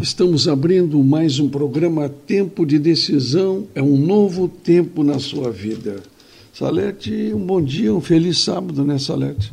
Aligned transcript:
Estamos 0.00 0.48
abrindo 0.48 0.98
mais 1.04 1.38
um 1.38 1.46
programa 1.46 2.08
Tempo 2.08 2.64
de 2.64 2.78
Decisão. 2.78 3.68
É 3.74 3.82
um 3.82 3.98
novo 3.98 4.48
tempo 4.48 5.04
na 5.04 5.18
sua 5.18 5.50
vida. 5.50 6.02
Salete, 6.54 7.32
um 7.34 7.44
bom 7.44 7.60
dia, 7.60 7.94
um 7.94 8.00
feliz 8.00 8.38
sábado, 8.38 8.82
né, 8.82 8.98
Salete? 8.98 9.52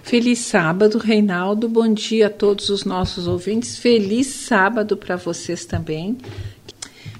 Feliz 0.00 0.38
sábado, 0.38 0.98
Reinaldo. 0.98 1.68
Bom 1.68 1.92
dia 1.92 2.28
a 2.28 2.30
todos 2.30 2.68
os 2.68 2.84
nossos 2.84 3.26
ouvintes. 3.26 3.76
Feliz 3.76 4.28
sábado 4.28 4.96
para 4.96 5.16
vocês 5.16 5.64
também. 5.64 6.16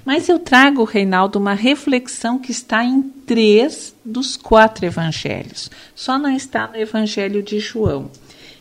Mas 0.05 0.29
eu 0.29 0.39
trago, 0.39 0.85
Reinaldo, 0.85 1.41
uma 1.41 1.55
reflexão 1.55 2.39
que 2.39 2.53
está 2.53 2.85
em 2.85 3.03
três 3.03 3.93
dos 4.05 4.37
quatro 4.37 4.87
evangelhos. 4.87 5.69
Só 5.97 6.17
não 6.17 6.31
está 6.31 6.69
no 6.69 6.77
evangelho 6.77 7.43
de 7.43 7.59
João. 7.59 8.09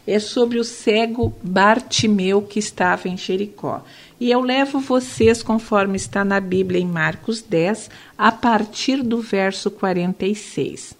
É 0.07 0.19
sobre 0.19 0.57
o 0.57 0.63
cego 0.63 1.33
Bartimeu 1.43 2.41
que 2.41 2.57
estava 2.57 3.09
em 3.09 3.17
Jericó. 3.17 3.83
E 4.19 4.31
eu 4.31 4.39
levo 4.39 4.79
vocês, 4.79 5.43
conforme 5.43 5.97
está 5.97 6.23
na 6.25 6.39
Bíblia 6.39 6.81
em 6.81 6.87
Marcos 6.87 7.41
10, 7.41 7.89
a 8.17 8.31
partir 8.31 9.03
do 9.03 9.21
verso 9.21 9.69
46. 9.69 10.95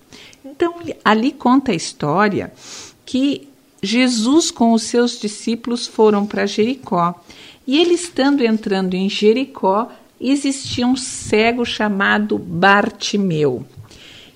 Então, 0.46 0.76
ali 1.04 1.32
conta 1.32 1.72
a 1.72 1.76
história 1.76 2.52
que 3.06 3.48
Jesus 3.82 4.52
com 4.52 4.74
os 4.74 4.84
seus 4.84 5.20
discípulos 5.20 5.88
foram 5.88 6.26
para 6.26 6.46
Jericó. 6.46 7.16
E 7.66 7.80
ele 7.80 7.94
estando 7.94 8.44
entrando 8.44 8.94
em 8.94 9.10
Jericó, 9.10 9.90
existia 10.20 10.86
um 10.86 10.96
cego 10.96 11.66
chamado 11.66 12.38
Bartimeu. 12.38 13.66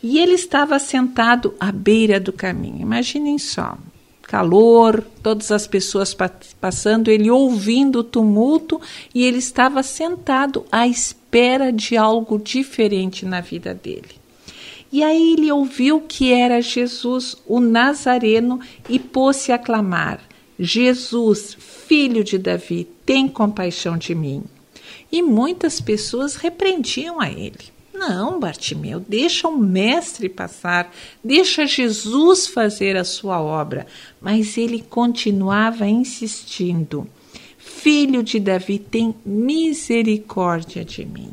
E 0.03 0.17
ele 0.17 0.33
estava 0.33 0.80
sentado 0.80 1.53
à 1.59 1.72
beira 1.72 2.19
do 2.19 2.33
caminho. 2.33 2.81
Imaginem 2.81 3.38
só, 3.38 3.77
calor, 4.31 5.03
todas 5.21 5.52
as 5.52 5.67
pessoas 5.67 6.16
passando, 6.62 7.12
ele 7.12 7.30
ouvindo 7.30 7.99
o 7.99 8.03
tumulto 8.03 8.80
e 9.13 9.26
ele 9.26 9.39
estava 9.39 9.84
sentado 9.84 10.63
à 10.72 10.88
espera 10.88 11.70
de 11.70 11.98
algo 11.98 12.39
diferente 12.39 13.25
na 13.25 13.42
vida 13.42 13.73
dele. 13.73 14.22
E 14.89 15.03
aí 15.03 15.33
ele 15.33 15.52
ouviu 15.52 16.00
que 16.00 16.31
era 16.31 16.61
Jesus, 16.61 17.36
o 17.45 17.59
Nazareno, 17.59 18.61
e 18.88 18.97
pôs-se 18.97 19.52
a 19.52 19.58
clamar: 19.58 20.22
Jesus, 20.58 21.58
filho 21.59 22.23
de 22.23 22.38
Davi, 22.38 22.88
tem 23.05 23.27
compaixão 23.27 23.98
de 23.98 24.16
mim. 24.16 24.44
E 25.11 25.22
muitas 25.22 25.81
pessoas 25.81 26.38
repreendiam 26.38 27.20
a 27.20 27.30
ele. 27.30 27.80
Não, 27.94 28.39
Bartimeu, 28.39 29.00
deixa 29.00 29.47
o 29.47 29.58
mestre 29.58 30.30
passar, 30.30 30.94
deixa 31.23 31.67
Jesus 31.67 32.48
fazer 32.48 32.95
a 32.95 33.03
sua 33.03 33.42
obra. 33.42 33.86
Mas 34.20 34.58
ele 34.58 34.81
continuava 34.81 35.88
insistindo: 35.88 37.08
Filho 37.58 38.23
de 38.23 38.39
Davi, 38.39 38.80
tem 38.80 39.14
misericórdia 39.25 40.86
de 40.86 41.06
mim. 41.06 41.31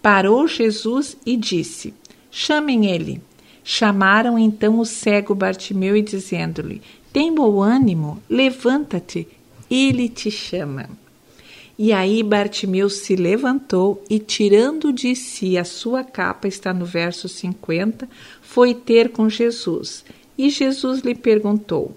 Parou 0.00 0.48
Jesus 0.48 1.16
e 1.26 1.36
disse: 1.36 1.92
Chamem 2.30 2.86
ele. 2.86 3.20
Chamaram 3.62 4.38
então 4.38 4.78
o 4.78 4.86
cego 4.86 5.34
Bartimeu 5.34 5.96
e 5.96 6.02
dizendo-lhe: 6.02 6.80
Tem 7.12 7.34
bom 7.34 7.60
ânimo, 7.60 8.22
levanta-te, 8.30 9.26
ele 9.70 10.08
te 10.08 10.30
chama. 10.30 10.88
E 11.78 11.92
aí 11.92 12.22
Bartimeu 12.22 12.88
se 12.88 13.14
levantou 13.14 14.02
e, 14.08 14.18
tirando 14.18 14.92
de 14.92 15.14
si 15.14 15.58
a 15.58 15.64
sua 15.64 16.02
capa, 16.02 16.48
está 16.48 16.72
no 16.72 16.86
verso 16.86 17.28
50, 17.28 18.08
foi 18.40 18.72
ter 18.72 19.10
com 19.10 19.28
Jesus. 19.28 20.02
E 20.38 20.48
Jesus 20.48 21.00
lhe 21.00 21.14
perguntou: 21.14 21.94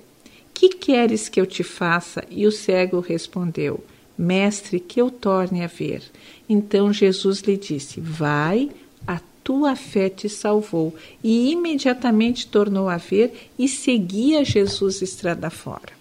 Que 0.53 0.69
queres 0.69 1.29
que 1.29 1.39
eu 1.39 1.45
te 1.45 1.63
faça? 1.63 2.23
E 2.29 2.45
o 2.45 2.51
cego 2.51 2.99
respondeu: 2.99 3.81
Mestre, 4.17 4.81
que 4.81 4.99
eu 5.01 5.09
torne 5.09 5.63
a 5.63 5.67
ver. 5.67 6.03
Então 6.49 6.91
Jesus 6.91 7.39
lhe 7.39 7.55
disse: 7.55 8.01
Vai, 8.01 8.69
a 9.07 9.21
tua 9.41 9.77
fé 9.77 10.09
te 10.09 10.27
salvou. 10.27 10.93
E 11.23 11.51
imediatamente 11.51 12.47
tornou 12.47 12.89
a 12.89 12.97
ver 12.97 13.49
e 13.57 13.69
seguia 13.69 14.43
Jesus 14.43 15.01
estrada 15.01 15.49
fora. 15.49 15.98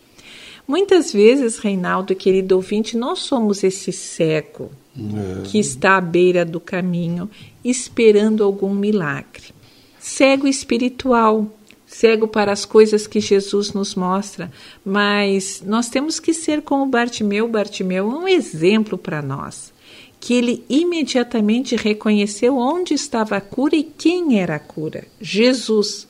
Muitas 0.68 1.14
vezes, 1.14 1.56
Reinaldo, 1.56 2.14
querido 2.14 2.54
ouvinte, 2.54 2.94
nós 2.94 3.20
somos 3.20 3.64
esse 3.64 3.90
cego 3.90 4.70
é. 4.94 5.42
que 5.44 5.58
está 5.58 5.96
à 5.96 6.00
beira 6.00 6.44
do 6.44 6.60
caminho 6.60 7.30
esperando 7.64 8.44
algum 8.44 8.74
milagre. 8.74 9.44
Cego 9.98 10.46
espiritual, 10.46 11.46
cego 11.86 12.28
para 12.28 12.52
as 12.52 12.66
coisas 12.66 13.06
que 13.06 13.18
Jesus 13.18 13.72
nos 13.72 13.94
mostra, 13.94 14.52
mas 14.84 15.62
nós 15.64 15.88
temos 15.88 16.20
que 16.20 16.34
ser 16.34 16.60
como 16.60 16.84
Bartimeu. 16.84 17.48
Bartimeu 17.48 18.10
é 18.10 18.14
um 18.14 18.28
exemplo 18.28 18.98
para 18.98 19.22
nós, 19.22 19.72
que 20.20 20.34
ele 20.34 20.64
imediatamente 20.68 21.76
reconheceu 21.76 22.58
onde 22.58 22.92
estava 22.92 23.38
a 23.38 23.40
cura 23.40 23.74
e 23.74 23.82
quem 23.82 24.38
era 24.38 24.56
a 24.56 24.60
cura: 24.60 25.06
Jesus. 25.18 26.07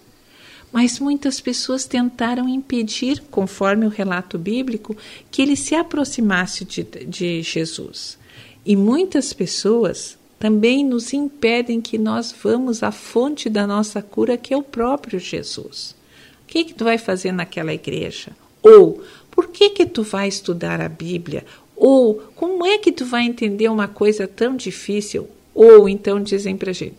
Mas 0.73 0.99
muitas 0.99 1.41
pessoas 1.41 1.87
tentaram 1.87 2.49
impedir, 2.49 3.23
conforme 3.31 3.87
o 3.87 3.91
relato 3.91 4.39
bíblico, 4.39 4.97
que 5.31 5.41
ele 5.41 5.57
se 5.57 5.75
aproximasse 5.75 6.65
de, 6.65 6.83
de 6.83 7.43
Jesus. 7.43 8.19
E 8.65 8.77
muitas 8.77 9.33
pessoas 9.33 10.19
também 10.39 10.85
nos 10.85 11.13
impedem 11.13 11.81
que 11.81 11.99
nós 11.99 12.35
vamos 12.43 12.83
à 12.83 12.93
fonte 12.93 13.49
da 13.49 13.67
nossa 13.67 14.01
cura, 14.01 14.37
que 14.37 14.55
é 14.55 14.57
o 14.57 14.63
próprio 14.63 15.19
Jesus. 15.19 15.97
O 16.45 16.47
que, 16.47 16.65
que 16.65 16.75
tu 16.75 16.85
vai 16.85 16.99
fazer 16.99 17.33
naquela 17.33 17.73
igreja? 17.75 18.33
Ou 18.63 19.03
por 19.31 19.49
que 19.49 19.71
que 19.71 19.87
tu 19.87 20.03
vai 20.03 20.29
estudar 20.29 20.81
a 20.81 20.89
Bíblia? 20.89 21.45
Ou 21.75 22.17
como 22.35 22.67
é 22.67 22.79
que 22.79 22.93
tu 22.93 23.05
vai 23.05 23.25
entender 23.25 23.69
uma 23.69 23.89
coisa 23.89 24.27
tão 24.27 24.57
difícil? 24.57 25.29
Ou 25.55 25.89
então 25.89 26.23
dizem 26.23 26.57
para 26.57 26.73
gente, 26.73 26.97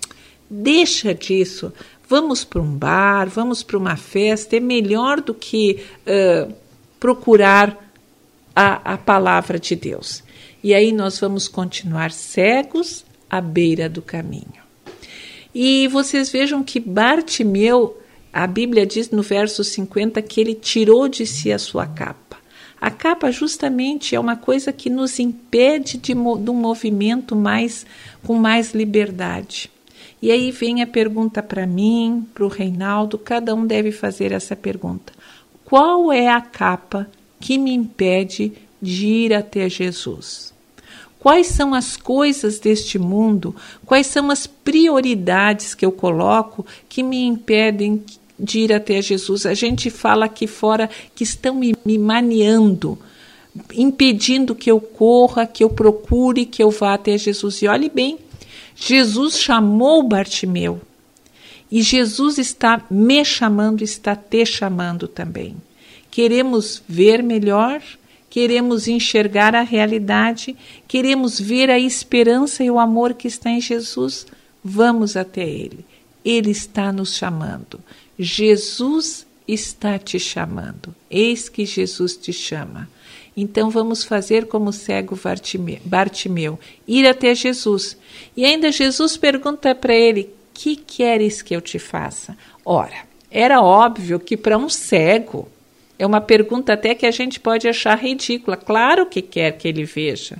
deixa 0.49 1.13
disso, 1.13 1.71
vamos 2.09 2.43
para 2.43 2.59
um 2.59 2.75
bar, 2.75 3.29
vamos 3.29 3.61
para 3.61 3.77
uma 3.77 3.95
festa, 3.95 4.57
é 4.57 4.59
melhor 4.59 5.21
do 5.21 5.33
que 5.33 5.85
uh, 6.01 6.51
procurar 6.99 7.93
a, 8.55 8.93
a 8.93 8.97
palavra 8.97 9.59
de 9.59 9.75
Deus. 9.75 10.23
E 10.63 10.73
aí 10.73 10.91
nós 10.91 11.19
vamos 11.19 11.47
continuar 11.47 12.11
cegos 12.11 13.05
à 13.29 13.39
beira 13.39 13.87
do 13.87 14.01
caminho. 14.01 14.59
E 15.53 15.87
vocês 15.87 16.31
vejam 16.31 16.63
que 16.63 16.79
Bartimeu, 16.79 17.97
a 18.33 18.47
Bíblia 18.47 18.85
diz 18.85 19.11
no 19.11 19.21
verso 19.21 19.63
50 19.63 20.19
que 20.23 20.41
ele 20.41 20.55
tirou 20.55 21.07
de 21.07 21.27
si 21.27 21.51
a 21.51 21.59
sua 21.59 21.85
capa. 21.85 22.37
A 22.81 22.89
capa 22.89 23.31
justamente 23.31 24.15
é 24.15 24.19
uma 24.19 24.35
coisa 24.35 24.73
que 24.73 24.89
nos 24.89 25.19
impede 25.19 25.97
de, 25.97 26.13
de 26.13 26.15
um 26.15 26.55
movimento 26.55 27.35
mais 27.35 27.85
com 28.23 28.35
mais 28.35 28.73
liberdade. 28.73 29.69
E 30.21 30.31
aí 30.31 30.51
vem 30.51 30.81
a 30.81 30.87
pergunta 30.87 31.41
para 31.41 31.65
mim, 31.65 32.27
para 32.33 32.43
o 32.43 32.49
Reinaldo, 32.49 33.17
cada 33.17 33.55
um 33.55 33.65
deve 33.65 33.91
fazer 33.91 34.31
essa 34.31 34.55
pergunta. 34.55 35.13
Qual 35.63 36.11
é 36.11 36.27
a 36.27 36.41
capa 36.41 37.09
que 37.39 37.57
me 37.57 37.73
impede 37.73 38.51
de 38.81 39.07
ir 39.07 39.33
até 39.33 39.69
Jesus? 39.69 40.53
Quais 41.19 41.47
são 41.47 41.73
as 41.73 41.97
coisas 41.97 42.59
deste 42.59 42.97
mundo? 42.97 43.55
Quais 43.85 44.07
são 44.07 44.31
as 44.31 44.47
prioridades 44.47 45.75
que 45.75 45.85
eu 45.85 45.91
coloco 45.91 46.65
que 46.87 47.03
me 47.03 47.25
impedem 47.25 48.03
de 48.37 48.59
ir 48.59 48.73
até 48.73 49.01
Jesus? 49.01 49.45
A 49.45 49.53
gente 49.53 49.89
fala 49.89 50.25
aqui 50.25 50.47
fora 50.47 50.89
que 51.13 51.23
estão 51.23 51.55
me, 51.55 51.75
me 51.85 51.97
maniando, 51.97 52.97
impedindo 53.73 54.55
que 54.55 54.71
eu 54.71 54.79
corra, 54.79 55.45
que 55.45 55.63
eu 55.63 55.69
procure, 55.69 56.45
que 56.45 56.63
eu 56.63 56.71
vá 56.71 56.93
até 56.93 57.17
Jesus. 57.17 57.61
E 57.61 57.67
olhe 57.67 57.89
bem, 57.89 58.17
Jesus 58.79 59.39
chamou 59.39 60.01
Bartimeu. 60.03 60.81
E 61.71 61.81
Jesus 61.81 62.37
está 62.37 62.83
me 62.89 63.23
chamando, 63.23 63.83
está 63.83 64.15
te 64.15 64.45
chamando 64.45 65.07
também. 65.07 65.55
Queremos 66.09 66.81
ver 66.87 67.21
melhor, 67.21 67.81
queremos 68.29 68.87
enxergar 68.87 69.53
a 69.53 69.61
realidade, 69.61 70.55
queremos 70.87 71.39
ver 71.39 71.69
a 71.69 71.77
esperança 71.77 72.63
e 72.63 72.71
o 72.71 72.79
amor 72.79 73.13
que 73.13 73.27
está 73.27 73.51
em 73.51 73.61
Jesus. 73.61 74.25
Vamos 74.63 75.15
até 75.15 75.47
Ele. 75.47 75.85
Ele 76.25 76.49
está 76.49 76.91
nos 76.91 77.15
chamando. 77.15 77.79
Jesus 78.17 79.27
está 79.47 79.99
te 79.99 80.19
chamando. 80.19 80.95
Eis 81.09 81.49
que 81.49 81.65
Jesus 81.65 82.17
te 82.17 82.33
chama. 82.33 82.89
Então 83.35 83.69
vamos 83.69 84.03
fazer 84.03 84.47
como 84.47 84.69
o 84.69 84.73
cego 84.73 85.17
Bartimeu, 85.85 86.59
ir 86.87 87.07
até 87.07 87.33
Jesus. 87.33 87.97
E 88.35 88.45
ainda 88.45 88.71
Jesus 88.71 89.15
pergunta 89.17 89.73
para 89.73 89.93
ele: 89.93 90.29
Que 90.53 90.75
queres 90.75 91.41
que 91.41 91.55
eu 91.55 91.61
te 91.61 91.79
faça? 91.79 92.37
Ora, 92.65 93.07
era 93.31 93.61
óbvio 93.61 94.19
que 94.19 94.35
para 94.35 94.57
um 94.57 94.69
cego 94.69 95.47
é 95.97 96.05
uma 96.05 96.21
pergunta 96.21 96.73
até 96.73 96.95
que 96.95 97.05
a 97.05 97.11
gente 97.11 97.39
pode 97.39 97.67
achar 97.67 97.97
ridícula. 97.97 98.55
Claro 98.55 99.05
que 99.05 99.21
quer 99.21 99.57
que 99.57 99.67
ele 99.67 99.83
veja. 99.83 100.37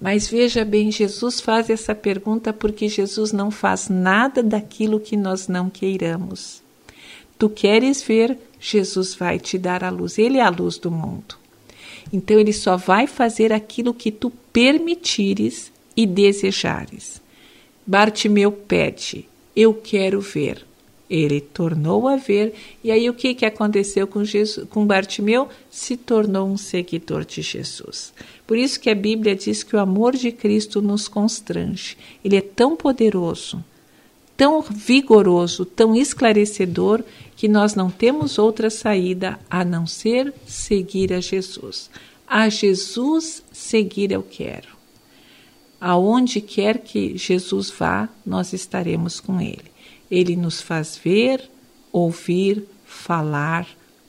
Mas 0.00 0.28
veja 0.28 0.64
bem, 0.64 0.90
Jesus 0.90 1.40
faz 1.40 1.70
essa 1.70 1.94
pergunta 1.94 2.52
porque 2.52 2.88
Jesus 2.88 3.32
não 3.32 3.50
faz 3.50 3.88
nada 3.88 4.42
daquilo 4.42 5.00
que 5.00 5.16
nós 5.16 5.48
não 5.48 5.70
queiramos. 5.70 6.60
Tu 7.38 7.48
queres 7.48 8.02
ver, 8.02 8.36
Jesus 8.60 9.14
vai 9.14 9.38
te 9.38 9.56
dar 9.56 9.82
a 9.82 9.90
luz. 9.90 10.18
Ele 10.18 10.38
é 10.38 10.42
a 10.42 10.50
luz 10.50 10.76
do 10.76 10.90
mundo. 10.90 11.41
Então 12.12 12.38
ele 12.38 12.52
só 12.52 12.76
vai 12.76 13.06
fazer 13.06 13.52
aquilo 13.52 13.92
que 13.92 14.10
tu 14.10 14.30
permitires 14.52 15.72
e 15.96 16.06
desejares. 16.06 17.20
Bartimeu 17.86 18.52
pede: 18.52 19.28
Eu 19.54 19.74
quero 19.74 20.20
ver. 20.20 20.64
Ele 21.10 21.42
tornou 21.42 22.08
a 22.08 22.16
ver, 22.16 22.54
e 22.82 22.90
aí 22.90 23.10
o 23.10 23.12
que, 23.12 23.34
que 23.34 23.44
aconteceu 23.44 24.06
com, 24.06 24.24
Jesus, 24.24 24.66
com 24.70 24.86
Bartimeu? 24.86 25.46
Se 25.70 25.94
tornou 25.94 26.48
um 26.48 26.56
seguidor 26.56 27.26
de 27.26 27.42
Jesus. 27.42 28.14
Por 28.46 28.56
isso 28.56 28.80
que 28.80 28.88
a 28.88 28.94
Bíblia 28.94 29.36
diz 29.36 29.62
que 29.62 29.76
o 29.76 29.78
amor 29.78 30.16
de 30.16 30.32
Cristo 30.32 30.80
nos 30.80 31.08
constrange. 31.08 31.98
Ele 32.24 32.36
é 32.36 32.40
tão 32.40 32.74
poderoso, 32.74 33.62
tão 34.36 34.62
vigoroso, 34.62 35.64
tão 35.64 35.94
esclarecedor, 35.94 37.02
que 37.36 37.48
nós 37.48 37.74
não 37.74 37.90
temos 37.90 38.38
outra 38.38 38.70
saída 38.70 39.38
a 39.50 39.64
não 39.64 39.86
ser 39.86 40.32
seguir 40.46 41.12
a 41.12 41.20
Jesus. 41.20 41.90
A 42.26 42.48
Jesus 42.48 43.42
seguir 43.52 44.12
eu 44.12 44.22
quero. 44.22 44.68
Aonde 45.80 46.40
quer 46.40 46.78
que 46.78 47.18
Jesus 47.18 47.70
vá, 47.70 48.08
nós 48.24 48.52
estaremos 48.52 49.18
com 49.18 49.40
Ele. 49.40 49.72
Ele 50.10 50.36
nos 50.36 50.60
faz 50.60 50.96
ver, 50.96 51.50
ouvir, 51.90 52.64
falar, 52.84 53.66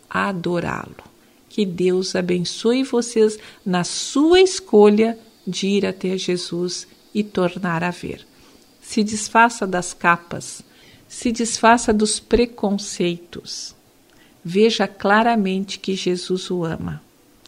adorá-lo. 0.09 1.03
Que 1.49 1.65
Deus 1.65 2.15
abençoe 2.15 2.83
vocês 2.83 3.39
na 3.65 3.83
sua 3.83 4.39
escolha 4.39 5.17
de 5.45 5.67
ir 5.67 5.85
até 5.85 6.17
Jesus 6.17 6.87
e 7.13 7.23
tornar 7.23 7.83
a 7.83 7.91
ver. 7.91 8.25
Se 8.83 9.03
desfaça 9.03 9.65
das 9.65 9.93
capas, 9.93 10.61
se 11.07 11.31
desfaça 11.31 11.93
dos 11.93 12.19
preconceitos. 12.19 13.73
Veja 14.45 14.87
claramente 14.87 15.79
que 15.79 15.95
Jesus 15.95 16.51
o 16.51 16.63
ama 16.63 17.01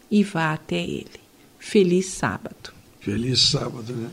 e 0.10 0.24
vá 0.24 0.54
até 0.54 0.82
ele. 0.82 1.20
Feliz 1.60 2.08
sábado. 2.08 2.74
Feliz 3.02 3.42
sábado, 3.42 3.94
né? 3.94 4.10